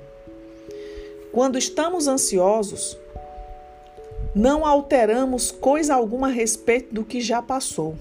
Quando 1.33 1.59
estamos 1.59 2.07
ansiosos, 2.07 2.97
não 4.35 4.67
alteramos 4.67 5.51
coisa 5.51 5.95
alguma 5.95 6.29
a 6.29 6.31
respeito 6.31 6.93
do 6.95 7.05
que 7.05 7.21
já 7.21 7.41
passou. 7.41 7.97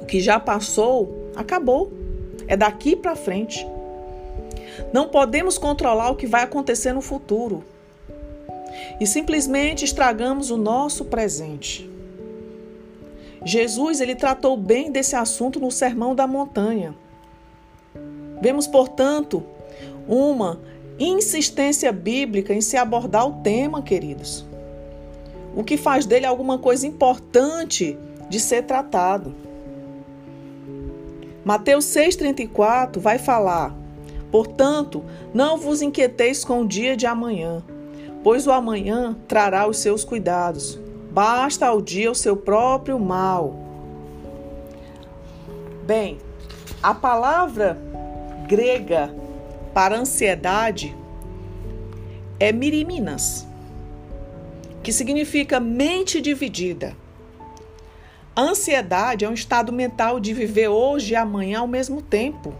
O 0.00 0.06
que 0.06 0.20
já 0.20 0.40
passou, 0.40 1.30
acabou. 1.36 1.92
É 2.46 2.56
daqui 2.56 2.96
para 2.96 3.14
frente. 3.14 3.66
Não 4.92 5.08
podemos 5.08 5.58
controlar 5.58 6.10
o 6.10 6.16
que 6.16 6.26
vai 6.26 6.42
acontecer 6.42 6.92
no 6.92 7.02
futuro. 7.02 7.62
E 9.00 9.06
simplesmente 9.06 9.84
estragamos 9.84 10.50
o 10.50 10.56
nosso 10.56 11.04
presente. 11.04 11.88
Jesus 13.44 14.00
ele 14.00 14.14
tratou 14.14 14.56
bem 14.56 14.90
desse 14.90 15.14
assunto 15.14 15.60
no 15.60 15.70
Sermão 15.70 16.14
da 16.14 16.26
Montanha. 16.26 16.94
Vemos, 18.40 18.66
portanto, 18.66 19.44
uma 20.06 20.60
insistência 20.98 21.92
bíblica 21.92 22.52
em 22.52 22.60
se 22.60 22.76
abordar 22.76 23.26
o 23.26 23.42
tema, 23.42 23.82
queridos. 23.82 24.44
O 25.54 25.62
que 25.62 25.76
faz 25.76 26.06
dele 26.06 26.26
alguma 26.26 26.58
coisa 26.58 26.86
importante 26.86 27.96
de 28.28 28.38
ser 28.38 28.62
tratado. 28.62 29.34
Mateus 31.44 31.84
6,34 31.86 32.98
vai 32.98 33.18
falar: 33.18 33.74
Portanto, 34.30 35.04
não 35.32 35.56
vos 35.56 35.80
inquieteis 35.80 36.44
com 36.44 36.62
o 36.62 36.68
dia 36.68 36.96
de 36.96 37.06
amanhã, 37.06 37.62
pois 38.22 38.46
o 38.46 38.52
amanhã 38.52 39.16
trará 39.26 39.66
os 39.66 39.78
seus 39.78 40.04
cuidados. 40.04 40.78
Basta 41.10 41.66
ao 41.66 41.80
dia 41.80 42.10
o 42.10 42.14
seu 42.14 42.36
próprio 42.36 42.98
mal. 42.98 43.54
Bem, 45.84 46.18
a 46.82 46.94
palavra 46.94 47.78
grega 48.46 49.14
para 49.72 49.98
ansiedade 49.98 50.96
é 52.38 52.52
miriminas, 52.52 53.46
que 54.82 54.92
significa 54.92 55.58
mente 55.58 56.20
dividida. 56.20 56.94
A 58.34 58.42
ansiedade 58.42 59.24
é 59.24 59.28
um 59.28 59.34
estado 59.34 59.72
mental 59.72 60.20
de 60.20 60.32
viver 60.32 60.68
hoje 60.68 61.12
e 61.12 61.16
amanhã 61.16 61.60
ao 61.60 61.66
mesmo 61.66 62.00
tempo. 62.00 62.54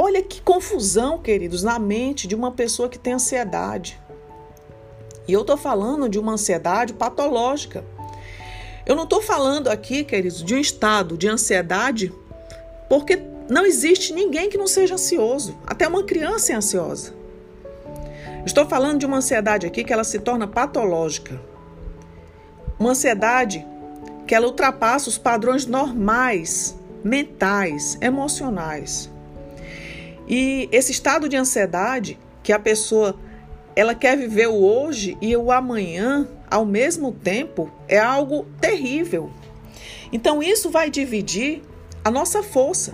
Olha 0.00 0.22
que 0.22 0.40
confusão, 0.40 1.18
queridos, 1.18 1.64
na 1.64 1.76
mente 1.76 2.28
de 2.28 2.36
uma 2.36 2.52
pessoa 2.52 2.88
que 2.88 3.00
tem 3.00 3.14
ansiedade. 3.14 4.00
E 5.26 5.32
eu 5.32 5.40
estou 5.40 5.56
falando 5.56 6.08
de 6.08 6.20
uma 6.20 6.34
ansiedade 6.34 6.92
patológica. 6.92 7.84
Eu 8.86 8.94
não 8.94 9.02
estou 9.02 9.20
falando 9.20 9.66
aqui, 9.66 10.04
queridos, 10.04 10.44
de 10.44 10.54
um 10.54 10.58
estado 10.58 11.18
de 11.18 11.26
ansiedade, 11.26 12.12
porque 12.88 13.20
não 13.50 13.66
existe 13.66 14.12
ninguém 14.12 14.48
que 14.48 14.56
não 14.56 14.68
seja 14.68 14.94
ansioso. 14.94 15.58
Até 15.66 15.88
uma 15.88 16.04
criança 16.04 16.52
é 16.52 16.54
ansiosa. 16.54 17.12
Estou 18.46 18.66
falando 18.66 19.00
de 19.00 19.06
uma 19.06 19.16
ansiedade 19.16 19.66
aqui 19.66 19.82
que 19.82 19.92
ela 19.92 20.04
se 20.04 20.20
torna 20.20 20.46
patológica. 20.46 21.40
Uma 22.78 22.90
ansiedade 22.90 23.66
que 24.28 24.34
ela 24.34 24.46
ultrapassa 24.46 25.08
os 25.08 25.18
padrões 25.18 25.66
normais, 25.66 26.78
mentais, 27.02 27.98
emocionais. 28.00 29.10
E 30.28 30.68
esse 30.70 30.92
estado 30.92 31.28
de 31.28 31.36
ansiedade 31.36 32.18
que 32.42 32.52
a 32.52 32.58
pessoa 32.58 33.18
ela 33.74 33.94
quer 33.94 34.16
viver 34.18 34.48
o 34.48 34.56
hoje 34.56 35.16
e 35.20 35.36
o 35.36 35.50
amanhã 35.52 36.28
ao 36.50 36.66
mesmo 36.66 37.12
tempo 37.12 37.70
é 37.86 37.98
algo 37.98 38.44
terrível. 38.60 39.30
Então 40.12 40.42
isso 40.42 40.70
vai 40.70 40.90
dividir 40.90 41.62
a 42.04 42.10
nossa 42.10 42.42
força. 42.42 42.92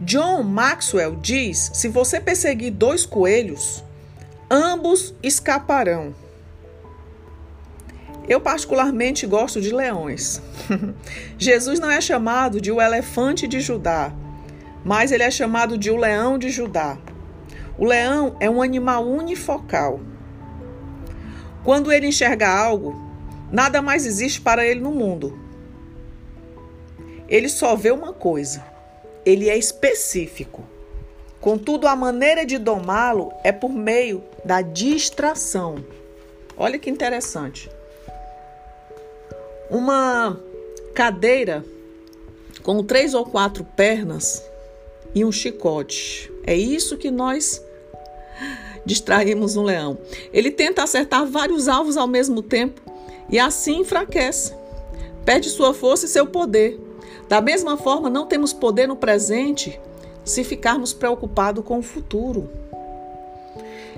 John 0.00 0.42
Maxwell 0.42 1.16
diz: 1.16 1.70
se 1.74 1.88
você 1.88 2.20
perseguir 2.20 2.72
dois 2.72 3.04
coelhos, 3.04 3.82
ambos 4.50 5.14
escaparão. 5.22 6.14
Eu, 8.28 8.40
particularmente, 8.40 9.26
gosto 9.26 9.60
de 9.60 9.70
leões. 9.72 10.42
Jesus 11.38 11.80
não 11.80 11.90
é 11.90 12.00
chamado 12.00 12.60
de 12.60 12.70
o 12.70 12.80
elefante 12.80 13.48
de 13.48 13.58
Judá, 13.58 14.12
mas 14.88 15.12
ele 15.12 15.22
é 15.22 15.30
chamado 15.30 15.76
de 15.76 15.90
o 15.90 15.98
leão 15.98 16.38
de 16.38 16.48
Judá. 16.48 16.96
O 17.76 17.84
leão 17.84 18.38
é 18.40 18.48
um 18.48 18.62
animal 18.62 19.06
unifocal. 19.06 20.00
Quando 21.62 21.92
ele 21.92 22.06
enxerga 22.06 22.48
algo, 22.48 22.96
nada 23.52 23.82
mais 23.82 24.06
existe 24.06 24.40
para 24.40 24.66
ele 24.66 24.80
no 24.80 24.90
mundo. 24.90 25.38
Ele 27.28 27.50
só 27.50 27.76
vê 27.76 27.90
uma 27.90 28.14
coisa. 28.14 28.64
Ele 29.26 29.50
é 29.50 29.58
específico. 29.58 30.64
Contudo, 31.38 31.86
a 31.86 31.94
maneira 31.94 32.46
de 32.46 32.56
domá-lo 32.56 33.30
é 33.44 33.52
por 33.52 33.70
meio 33.70 34.24
da 34.42 34.62
distração. 34.62 35.84
Olha 36.56 36.78
que 36.78 36.88
interessante. 36.88 37.70
Uma 39.68 40.40
cadeira 40.94 41.62
com 42.62 42.82
três 42.82 43.12
ou 43.12 43.26
quatro 43.26 43.62
pernas 43.64 44.48
e 45.14 45.24
um 45.24 45.32
chicote. 45.32 46.32
É 46.46 46.56
isso 46.56 46.96
que 46.96 47.10
nós 47.10 47.64
distraímos 48.84 49.56
um 49.56 49.62
leão. 49.62 49.98
Ele 50.32 50.50
tenta 50.50 50.82
acertar 50.82 51.26
vários 51.26 51.68
alvos 51.68 51.96
ao 51.96 52.06
mesmo 52.06 52.42
tempo 52.42 52.80
e 53.28 53.38
assim 53.38 53.80
enfraquece. 53.80 54.54
Perde 55.24 55.50
sua 55.50 55.74
força 55.74 56.06
e 56.06 56.08
seu 56.08 56.26
poder. 56.26 56.80
Da 57.28 57.40
mesma 57.40 57.76
forma, 57.76 58.08
não 58.08 58.26
temos 58.26 58.52
poder 58.52 58.86
no 58.86 58.96
presente 58.96 59.78
se 60.24 60.42
ficarmos 60.42 60.92
preocupados 60.92 61.64
com 61.64 61.78
o 61.78 61.82
futuro. 61.82 62.50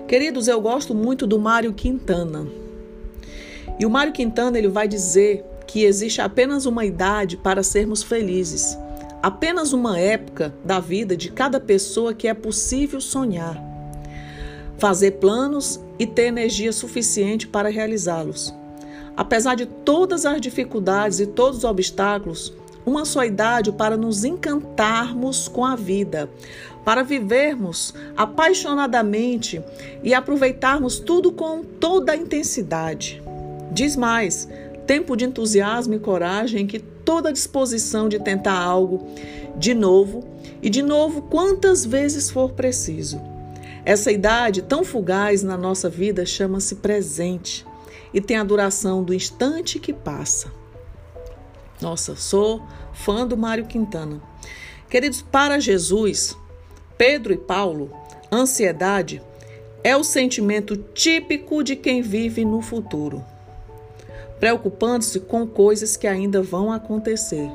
Queridos, 0.09 0.49
eu 0.49 0.61
gosto 0.61 0.95
muito 0.95 1.26
do 1.26 1.38
Mário 1.38 1.73
Quintana. 1.73 2.47
E 3.79 3.87
o 3.87 3.90
Mário 3.90 4.12
Quintana 4.12 4.59
ele 4.59 4.69
vai 4.69 4.88
dizer 4.88 5.45
que 5.67 5.85
existe 5.85 6.21
apenas 6.21 6.67
uma 6.67 6.85
idade 6.85 7.37
para 7.37 7.62
sermos 7.62 8.02
felizes, 8.02 8.76
apenas 9.23 9.73
uma 9.73 9.99
época 9.99 10.55
da 10.65 10.81
vida 10.81 11.17
de 11.17 11.31
cada 11.31 11.61
pessoa 11.61 12.15
que 12.15 12.29
é 12.29 12.35
possível 12.35 13.00
sonhar, 13.00 13.62
fazer 14.79 15.12
planos 15.12 15.81
e 15.99 16.07
ter 16.07 16.25
energia 16.25 16.73
suficiente 16.73 17.47
para 17.47 17.69
realizá-los. 17.69 18.54
Apesar 19.17 19.54
de 19.54 19.67
todas 19.67 20.25
as 20.25 20.41
dificuldades 20.41 21.21
e 21.21 21.26
todos 21.26 21.59
os 21.59 21.65
obstáculos, 21.65 22.54
uma 22.87 23.04
só 23.04 23.25
idade 23.25 23.71
para 23.73 23.97
nos 23.97 24.25
encantarmos 24.25 25.49
com 25.49 25.65
a 25.65 25.76
vida, 25.76 26.30
para 26.85 27.02
vivermos 27.02 27.93
apaixonadamente 28.17 29.63
e 30.02 30.15
aproveitarmos 30.15 30.99
tudo 30.99 31.30
com 31.30 31.63
toda 31.63 32.13
a 32.13 32.17
intensidade. 32.17 33.23
Diz 33.71 33.97
mais: 33.97 34.49
tempo 34.87 35.15
de 35.15 35.26
entusiasmo 35.26 35.95
e 35.95 35.99
coragem 35.99 36.67
que 36.67 36.80
toda 37.11 37.33
disposição 37.33 38.09
de 38.09 38.21
tentar 38.21 38.57
algo 38.57 39.05
de 39.57 39.75
novo 39.75 40.23
e 40.63 40.71
de 40.71 40.81
novo 40.81 41.23
quantas 41.23 41.85
vezes 41.85 42.31
for 42.31 42.53
preciso. 42.53 43.21
Essa 43.85 44.13
idade 44.13 44.63
tão 44.63 44.85
fugaz 44.85 45.43
na 45.43 45.57
nossa 45.57 45.91
vida 45.91 46.25
chama-se 46.25 46.77
presente 46.77 47.67
e 48.15 48.21
tem 48.21 48.37
a 48.37 48.45
duração 48.45 49.03
do 49.03 49.13
instante 49.13 49.81
que 49.81 49.93
passa. 49.93 50.53
Nossa, 51.81 52.15
sou 52.15 52.63
fã 52.93 53.27
do 53.27 53.37
Mário 53.37 53.67
Quintana. 53.67 54.23
Queridos, 54.89 55.21
para 55.21 55.59
Jesus, 55.59 56.39
Pedro 56.97 57.33
e 57.33 57.39
Paulo, 57.39 57.91
ansiedade 58.31 59.21
é 59.83 59.97
o 59.97 60.05
sentimento 60.05 60.77
típico 60.77 61.65
de 61.65 61.75
quem 61.75 62.03
vive 62.03 62.45
no 62.45 62.63
futuro, 62.63 63.25
preocupando-se 64.41 65.21
com 65.21 65.47
coisas 65.47 65.97
que 65.97 66.07
ainda 66.07 66.43
vão 66.43 66.73
acontecer. 66.73 67.49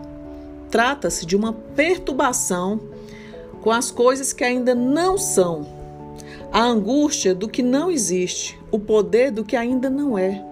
Trata-se 0.70 1.26
de 1.26 1.36
uma 1.36 1.52
perturbação 1.52 2.80
com 3.62 3.72
as 3.72 3.90
coisas 3.92 4.32
que 4.32 4.44
ainda 4.44 4.76
não 4.76 5.18
são, 5.18 5.68
a 6.52 6.62
angústia 6.62 7.34
do 7.34 7.50
que 7.50 7.64
não 7.64 7.92
existe, 7.92 8.58
o 8.72 8.80
poder 8.80 9.32
do 9.32 9.44
que 9.44 9.56
ainda 9.56 9.90
não 9.90 10.18
é. 10.18 10.46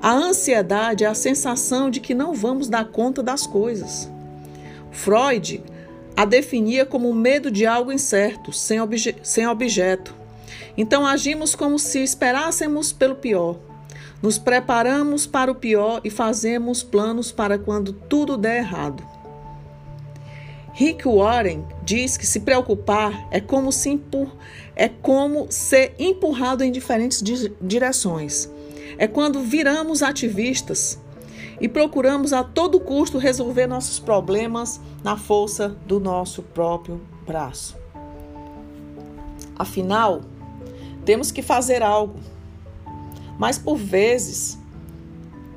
A 0.00 0.12
ansiedade 0.12 1.02
é 1.02 1.06
a 1.06 1.14
sensação 1.14 1.90
de 1.90 1.98
que 1.98 2.14
não 2.14 2.34
vamos 2.34 2.68
dar 2.68 2.84
conta 2.84 3.22
das 3.22 3.46
coisas. 3.46 4.10
Freud 4.92 5.62
a 6.16 6.24
definia 6.24 6.86
como 6.86 7.10
o 7.10 7.14
medo 7.14 7.50
de 7.50 7.66
algo 7.66 7.90
incerto, 7.90 8.52
sem, 8.52 8.80
obje 8.80 9.16
sem 9.22 9.48
objeto. 9.48 10.14
Então 10.76 11.04
agimos 11.04 11.54
como 11.54 11.78
se 11.78 12.02
esperássemos 12.02 12.92
pelo 12.92 13.16
pior. 13.16 13.56
Nos 14.24 14.38
preparamos 14.38 15.26
para 15.26 15.52
o 15.52 15.54
pior 15.54 16.00
e 16.02 16.08
fazemos 16.08 16.82
planos 16.82 17.30
para 17.30 17.58
quando 17.58 17.92
tudo 17.92 18.38
der 18.38 18.56
errado. 18.56 19.06
Rick 20.72 21.06
Warren 21.06 21.62
diz 21.82 22.16
que 22.16 22.26
se 22.26 22.40
preocupar 22.40 23.28
é 23.30 23.38
como, 23.38 23.70
se 23.70 23.90
empur 23.90 24.34
é 24.74 24.88
como 24.88 25.52
ser 25.52 25.94
empurrado 25.98 26.64
em 26.64 26.72
diferentes 26.72 27.22
di 27.22 27.52
direções 27.60 28.50
é 28.96 29.06
quando 29.06 29.42
viramos 29.42 30.02
ativistas 30.02 30.98
e 31.60 31.68
procuramos 31.68 32.32
a 32.32 32.42
todo 32.42 32.80
custo 32.80 33.18
resolver 33.18 33.66
nossos 33.66 33.98
problemas 33.98 34.80
na 35.04 35.18
força 35.18 35.68
do 35.86 36.00
nosso 36.00 36.42
próprio 36.42 36.98
braço. 37.26 37.76
Afinal, 39.54 40.22
temos 41.04 41.30
que 41.30 41.42
fazer 41.42 41.82
algo, 41.82 42.18
mas 43.38 43.58
por 43.58 43.76
vezes 43.76 44.58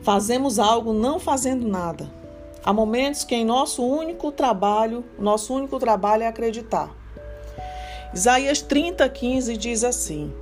fazemos 0.01 0.59
algo 0.59 0.93
não 0.93 1.19
fazendo 1.19 1.67
nada. 1.67 2.11
Há 2.63 2.73
momentos 2.73 3.23
que 3.23 3.35
em 3.35 3.45
nosso 3.45 3.85
único 3.85 4.31
trabalho, 4.31 5.03
nosso 5.17 5.53
único 5.53 5.79
trabalho 5.79 6.23
é 6.23 6.27
acreditar. 6.27 6.93
Isaías 8.13 8.61
30, 8.61 9.07
15 9.07 9.57
diz 9.57 9.83
assim: 9.83 10.33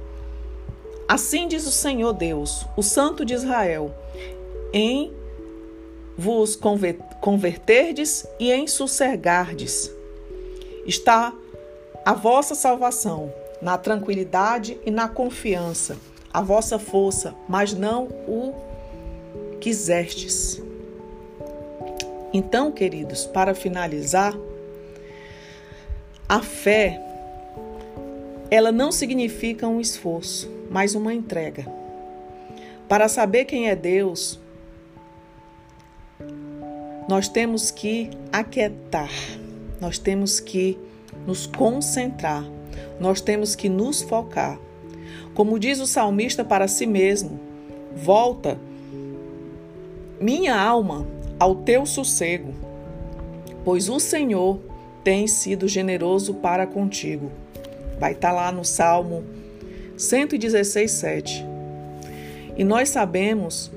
Assim 1.07 1.47
diz 1.47 1.67
o 1.67 1.71
Senhor 1.71 2.13
Deus, 2.13 2.65
o 2.75 2.81
Santo 2.81 3.23
de 3.23 3.33
Israel, 3.33 3.93
em 4.73 5.13
vos 6.17 6.57
converterdes 7.21 8.25
e 8.39 8.51
em 8.51 8.67
sossegardes. 8.67 9.91
Está 10.85 11.33
a 12.05 12.13
vossa 12.13 12.55
salvação, 12.55 13.33
na 13.61 13.77
tranquilidade 13.77 14.79
e 14.85 14.91
na 14.91 15.07
confiança, 15.07 15.97
a 16.35 16.41
vossa 16.41 16.77
força, 16.77 17.33
mas 17.47 17.73
não 17.73 18.09
o 18.27 18.53
quisestes. 19.61 20.61
Então, 22.33 22.73
queridos, 22.73 23.25
para 23.25 23.55
finalizar, 23.55 24.37
a 26.27 26.41
fé 26.41 27.01
ela 28.51 28.69
não 28.69 28.91
significa 28.91 29.65
um 29.65 29.79
esforço, 29.79 30.51
mas 30.69 30.93
uma 30.93 31.13
entrega. 31.13 31.65
Para 32.89 33.07
saber 33.07 33.45
quem 33.45 33.69
é 33.69 33.75
Deus, 33.75 34.37
nós 37.07 37.29
temos 37.29 37.71
que 37.71 38.09
aquietar, 38.29 39.09
nós 39.79 39.97
temos 39.97 40.41
que 40.41 40.77
nos 41.25 41.47
concentrar, 41.47 42.43
nós 42.99 43.21
temos 43.21 43.55
que 43.55 43.69
nos 43.69 44.01
focar. 44.01 44.59
Como 45.33 45.59
diz 45.59 45.79
o 45.79 45.87
salmista 45.87 46.43
para 46.43 46.67
si 46.67 46.85
mesmo: 46.85 47.39
volta, 47.95 48.57
minha 50.19 50.55
alma, 50.59 51.05
ao 51.39 51.55
teu 51.55 51.85
sossego, 51.85 52.53
pois 53.63 53.89
o 53.89 53.99
Senhor 53.99 54.59
tem 55.03 55.27
sido 55.27 55.67
generoso 55.67 56.33
para 56.35 56.65
contigo. 56.65 57.31
Vai 57.99 58.13
estar 58.13 58.29
tá 58.29 58.33
lá 58.33 58.51
no 58.51 58.65
Salmo 58.65 59.23
116, 59.97 60.91
7. 60.91 61.45
E 62.57 62.63
nós 62.63 62.89
sabemos 62.89 63.71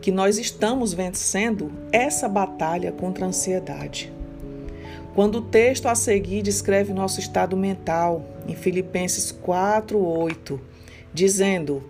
que 0.00 0.10
nós 0.10 0.38
estamos 0.38 0.92
vencendo 0.92 1.70
essa 1.92 2.28
batalha 2.28 2.90
contra 2.90 3.24
a 3.24 3.28
ansiedade. 3.28 4.12
Quando 5.14 5.36
o 5.36 5.42
texto 5.42 5.86
a 5.86 5.94
seguir 5.94 6.42
descreve 6.42 6.92
nosso 6.92 7.20
estado 7.20 7.56
mental, 7.56 8.24
em 8.48 8.56
Filipenses 8.56 9.30
4, 9.30 9.98
8, 9.98 10.60
dizendo: 11.12 11.82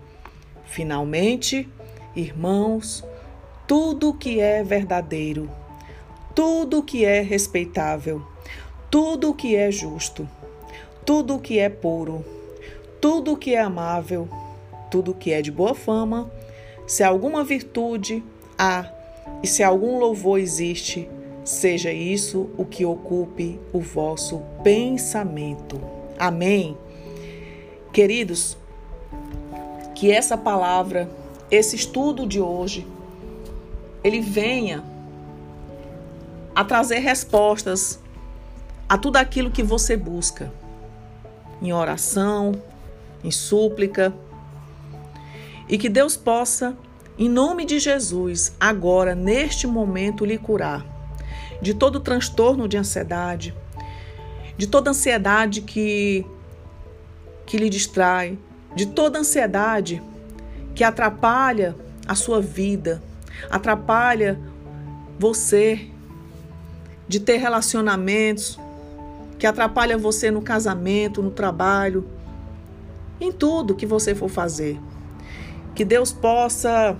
Finalmente, 0.65 1.69
irmãos, 2.15 3.03
tudo 3.67 4.13
que 4.13 4.39
é 4.39 4.63
verdadeiro, 4.63 5.49
tudo 6.35 6.83
que 6.83 7.05
é 7.05 7.21
respeitável, 7.21 8.21
tudo 8.89 9.33
que 9.33 9.55
é 9.55 9.71
justo, 9.71 10.27
tudo 11.05 11.39
que 11.39 11.59
é 11.59 11.69
puro, 11.69 12.25
tudo 12.99 13.37
que 13.37 13.53
é 13.53 13.59
amável, 13.59 14.27
tudo 14.89 15.13
que 15.13 15.31
é 15.31 15.41
de 15.41 15.51
boa 15.51 15.75
fama, 15.75 16.31
se 16.85 17.03
alguma 17.03 17.43
virtude 17.43 18.23
há 18.57 18.91
e 19.41 19.47
se 19.47 19.63
algum 19.63 19.97
louvor 19.99 20.39
existe, 20.39 21.09
seja 21.43 21.91
isso 21.91 22.49
o 22.57 22.65
que 22.65 22.85
ocupe 22.85 23.59
o 23.71 23.79
vosso 23.79 24.41
pensamento. 24.63 25.81
Amém. 26.17 26.77
Queridos, 27.91 28.57
que 29.95 30.11
essa 30.11 30.37
palavra, 30.37 31.09
esse 31.49 31.75
estudo 31.75 32.25
de 32.25 32.41
hoje, 32.41 32.87
ele 34.03 34.21
venha 34.21 34.83
a 36.55 36.63
trazer 36.63 36.99
respostas 36.99 37.99
a 38.87 38.97
tudo 38.97 39.17
aquilo 39.17 39.49
que 39.51 39.63
você 39.63 39.95
busca. 39.95 40.51
Em 41.61 41.71
oração, 41.71 42.61
em 43.23 43.31
súplica, 43.31 44.13
e 45.69 45.77
que 45.77 45.87
Deus 45.87 46.17
possa, 46.17 46.77
em 47.17 47.29
nome 47.29 47.65
de 47.65 47.79
Jesus, 47.79 48.53
agora, 48.59 49.15
neste 49.15 49.65
momento, 49.65 50.25
lhe 50.25 50.37
curar 50.37 50.85
de 51.61 51.73
todo 51.73 51.99
transtorno 51.99 52.67
de 52.67 52.77
ansiedade, 52.77 53.55
de 54.57 54.67
toda 54.67 54.91
ansiedade 54.91 55.61
que, 55.61 56.25
que 57.45 57.57
lhe 57.57 57.69
distrai, 57.69 58.37
de 58.75 58.87
toda 58.87 59.19
ansiedade 59.19 60.01
que 60.75 60.83
atrapalha 60.83 61.75
a 62.07 62.15
sua 62.15 62.41
vida, 62.41 63.01
atrapalha 63.49 64.39
você 65.19 65.87
de 67.07 67.19
ter 67.19 67.37
relacionamentos, 67.37 68.59
que 69.37 69.45
atrapalha 69.45 69.97
você 69.97 70.31
no 70.31 70.41
casamento, 70.41 71.21
no 71.21 71.31
trabalho, 71.31 72.07
em 73.19 73.31
tudo 73.31 73.75
que 73.75 73.85
você 73.85 74.15
for 74.15 74.29
fazer. 74.29 74.79
Que 75.75 75.83
Deus 75.83 76.11
possa 76.11 76.95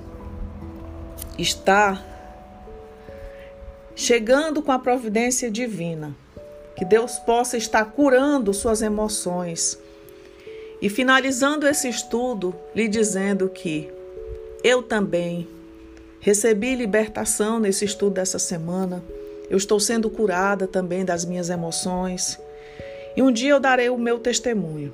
estar 1.37 2.03
chegando 3.95 4.61
com 4.61 4.71
a 4.71 4.79
providência 4.79 5.49
divina. 5.49 6.15
Que 6.75 6.83
Deus 6.83 7.19
possa 7.19 7.55
estar 7.57 7.85
curando 7.85 8.53
suas 8.53 8.81
emoções. 8.81 9.77
E 10.83 10.89
finalizando 10.89 11.65
esse 11.65 11.87
estudo, 11.87 12.53
lhe 12.75 12.89
dizendo 12.89 13.47
que 13.47 13.89
eu 14.61 14.83
também 14.83 15.47
recebi 16.19 16.75
libertação 16.75 17.57
nesse 17.57 17.85
estudo 17.85 18.15
dessa 18.15 18.37
semana. 18.37 19.01
Eu 19.49 19.55
estou 19.55 19.79
sendo 19.79 20.09
curada 20.09 20.67
também 20.67 21.05
das 21.05 21.23
minhas 21.23 21.49
emoções. 21.49 22.37
E 23.15 23.21
um 23.21 23.31
dia 23.31 23.51
eu 23.51 23.61
darei 23.61 23.89
o 23.89 23.97
meu 23.97 24.19
testemunho. 24.19 24.91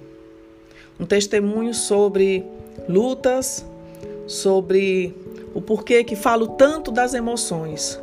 Um 1.00 1.08
testemunho 1.08 1.74
sobre 1.74 2.46
lutas, 2.88 3.66
sobre 4.28 5.16
o 5.56 5.62
porquê 5.62 6.04
que 6.04 6.16
falo 6.16 6.50
tanto 6.50 6.92
das 6.92 7.16
emoções. 7.16 8.00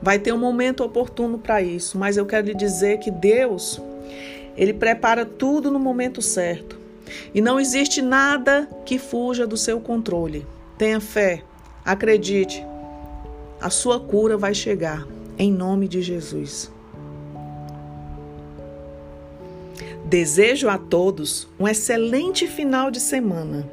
Vai 0.00 0.20
ter 0.20 0.32
um 0.32 0.38
momento 0.38 0.84
oportuno 0.84 1.36
para 1.36 1.60
isso, 1.60 1.98
mas 1.98 2.16
eu 2.16 2.26
quero 2.26 2.46
lhe 2.46 2.54
dizer 2.54 3.00
que 3.00 3.10
Deus, 3.10 3.80
ele 4.56 4.72
prepara 4.72 5.26
tudo 5.26 5.68
no 5.68 5.80
momento 5.80 6.22
certo. 6.22 6.81
E 7.34 7.40
não 7.40 7.58
existe 7.58 8.00
nada 8.00 8.68
que 8.84 8.98
fuja 8.98 9.46
do 9.46 9.56
seu 9.56 9.80
controle. 9.80 10.46
Tenha 10.78 11.00
fé, 11.00 11.42
acredite. 11.84 12.64
A 13.60 13.70
sua 13.70 14.00
cura 14.00 14.36
vai 14.36 14.54
chegar 14.54 15.06
em 15.38 15.50
nome 15.52 15.88
de 15.88 16.02
Jesus. 16.02 16.70
Desejo 20.04 20.68
a 20.68 20.76
todos 20.76 21.48
um 21.58 21.66
excelente 21.66 22.46
final 22.46 22.90
de 22.90 23.00
semana. 23.00 23.66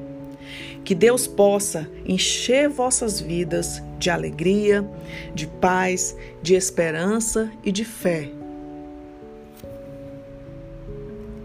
Que 0.86 0.96
Deus 0.96 1.28
possa 1.28 1.90
encher 2.06 2.70
vossas 2.70 3.20
vidas 3.20 3.82
de 4.00 4.10
alegria, 4.10 4.90
de 5.36 5.46
paz, 5.46 6.16
de 6.42 6.56
esperança 6.56 7.52
e 7.64 7.72
de 7.72 7.84
fé. 7.84 8.39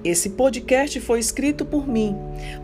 Esse 0.04 0.30
podcast 0.30 1.00
foi 1.00 1.18
escrito 1.18 1.64
por 1.64 1.88
mim, 1.88 2.14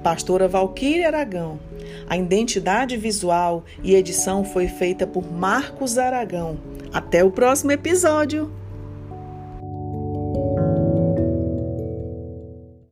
pastora 0.03 0.46
Valquíria 0.46 1.07
Aragão. 1.07 1.59
A 2.07 2.14
identidade 2.14 2.98
visual 2.98 3.64
e 3.83 3.94
edição 3.94 4.44
foi 4.44 4.68
feita 4.68 5.07
por 5.07 5.33
Marcos 5.33 5.96
Aragão. 5.96 6.59
Até 6.92 7.24
o 7.24 7.31
próximo 7.31 7.72
episódio! 7.72 8.60